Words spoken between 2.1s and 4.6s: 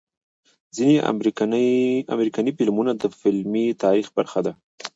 امريکني فلمونه د فلمي تاريخ برخه ده